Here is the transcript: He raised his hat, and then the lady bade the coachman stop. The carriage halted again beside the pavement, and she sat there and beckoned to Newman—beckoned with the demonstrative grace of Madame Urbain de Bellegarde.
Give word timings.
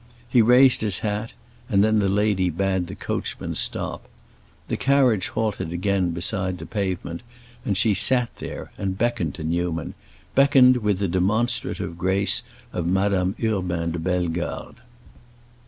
He 0.27 0.41
raised 0.41 0.81
his 0.81 1.01
hat, 1.05 1.31
and 1.69 1.83
then 1.83 1.99
the 1.99 2.09
lady 2.09 2.49
bade 2.49 2.87
the 2.87 2.95
coachman 2.95 3.53
stop. 3.53 4.07
The 4.67 4.75
carriage 4.75 5.27
halted 5.27 5.71
again 5.71 6.09
beside 6.09 6.57
the 6.57 6.65
pavement, 6.65 7.21
and 7.63 7.77
she 7.77 7.93
sat 7.93 8.35
there 8.37 8.71
and 8.79 8.97
beckoned 8.97 9.35
to 9.35 9.43
Newman—beckoned 9.43 10.77
with 10.77 10.97
the 10.97 11.07
demonstrative 11.07 11.99
grace 11.99 12.41
of 12.73 12.87
Madame 12.87 13.35
Urbain 13.39 13.91
de 13.91 13.99
Bellegarde. 13.99 14.77